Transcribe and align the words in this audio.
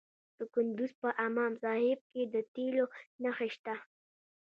د 0.37 0.39
کندز 0.53 0.91
په 1.01 1.09
امام 1.27 1.53
صاحب 1.63 1.99
کې 2.11 2.21
د 2.33 2.35
تیلو 2.53 2.85
نښې 3.23 3.49
شته. 3.55 3.75